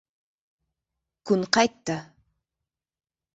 [1.27, 1.97] Kun qaytdi.